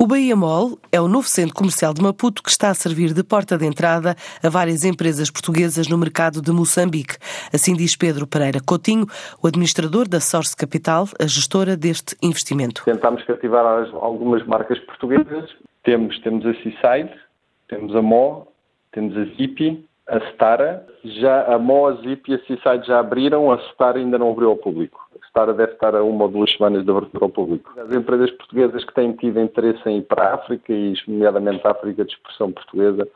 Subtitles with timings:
[0.00, 3.24] O Bahia Mall é o novo centro comercial de Maputo que está a servir de
[3.24, 7.16] porta de entrada a várias empresas portuguesas no mercado de Moçambique.
[7.52, 9.06] Assim diz Pedro Pereira Coutinho,
[9.42, 12.84] o administrador da Source Capital, a gestora deste investimento.
[12.84, 13.64] Tentámos cativar
[14.00, 15.50] algumas marcas portuguesas.
[15.82, 17.18] Temos, temos a Seaside,
[17.66, 18.46] temos a Mo,
[18.92, 20.86] temos a Zipi, a Stara.
[21.04, 24.50] Já a Mo, a Zipi e a Seaside já abriram, a Stara ainda não abriu
[24.50, 27.72] ao público estar, deve estar a uma ou duas semanas de abertura ao público.
[27.78, 31.70] As empresas portuguesas que têm tido interesse em ir para a África, e nomeadamente a
[31.70, 33.06] África de expressão portuguesa,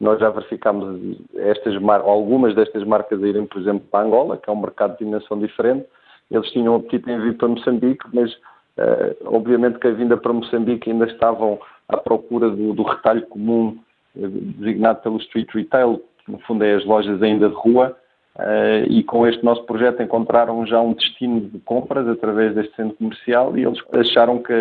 [0.00, 4.52] nós já verificámos estas algumas destas marcas a irem, por exemplo, para Angola, que é
[4.52, 5.86] um mercado de dimensão diferente.
[6.30, 10.90] Eles tinham apetite em vir para Moçambique, mas uh, obviamente que a vinda para Moçambique
[10.90, 13.78] ainda estavam à procura do, do retalho comum
[14.16, 17.96] uh, designado pelo street retail, no fundo é as lojas ainda de rua,
[18.34, 22.96] Uh, e com este nosso projeto encontraram já um destino de compras através deste centro
[22.96, 24.54] comercial e eles acharam que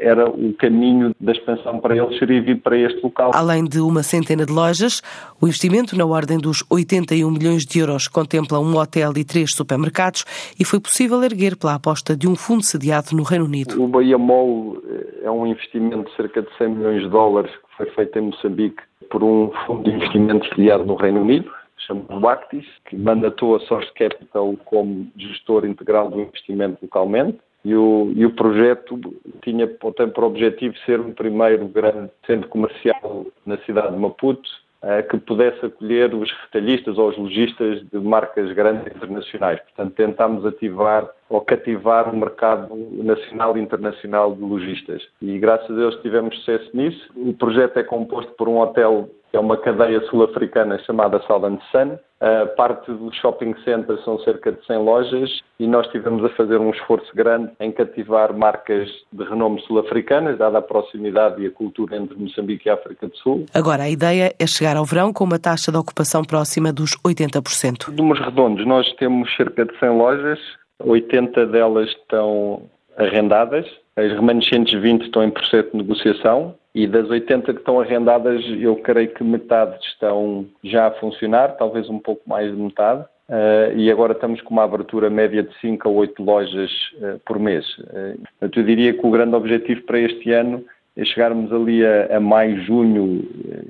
[0.00, 3.32] era o caminho da expansão para eles seria vir para este local.
[3.34, 5.02] Além de uma centena de lojas,
[5.40, 10.24] o investimento na ordem dos 81 milhões de euros contempla um hotel e três supermercados
[10.56, 13.82] e foi possível erguer pela aposta de um fundo sediado no Reino Unido.
[13.82, 14.76] O Bahia Mall
[15.20, 19.22] é um investimento de cerca de 100 milhões de dólares foi feito em Moçambique por
[19.22, 21.50] um fundo de investimento sediado no Reino Unido
[21.86, 27.38] chamado Actis, que mandatou a Source Capital como gestor integral do investimento localmente.
[27.64, 28.98] E o, e o projeto
[29.42, 34.48] tinha, tem por objetivo ser o primeiro grande centro comercial na cidade de Maputo,
[34.82, 39.60] eh, que pudesse acolher os retalhistas ou os lojistas de marcas grandes internacionais.
[39.62, 45.02] Portanto, tentámos ativar ou cativar o mercado nacional e internacional de lojistas.
[45.20, 47.10] E graças a Deus tivemos sucesso nisso.
[47.16, 51.98] O projeto é composto por um hotel é uma cadeia sul-africana chamada Southern Sun.
[52.18, 56.58] A parte do shopping center são cerca de 100 lojas e nós tivemos a fazer
[56.58, 61.96] um esforço grande em cativar marcas de renome sul-africanas, dada a proximidade e a cultura
[61.96, 63.44] entre Moçambique e África do Sul.
[63.52, 67.94] Agora, a ideia é chegar ao verão com uma taxa de ocupação próxima dos 80%.
[67.94, 70.38] Números redondos, nós temos cerca de 100 lojas,
[70.82, 72.62] 80 delas estão
[72.96, 73.66] arrendadas,
[73.96, 78.76] as remanescentes 20 estão em processo de negociação e das 80 que estão arrendadas, eu
[78.76, 83.04] creio que metade estão já a funcionar, talvez um pouco mais de metade.
[83.28, 87.40] Uh, e agora estamos com uma abertura média de 5 a 8 lojas uh, por
[87.40, 87.66] mês.
[87.78, 90.64] Uh, eu diria que o grande objetivo para este ano
[90.96, 93.24] é chegarmos ali a, a maio, junho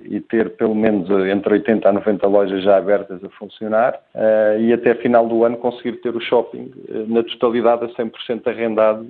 [0.08, 4.72] e ter pelo menos entre 80 a 90 lojas já abertas a funcionar uh, e
[4.72, 9.06] até final do ano conseguir ter o shopping uh, na totalidade a 100% arrendado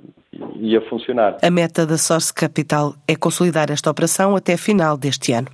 [0.55, 1.37] e a funcionar.
[1.41, 5.47] A meta da Source Capital é consolidar esta operação até final deste ano.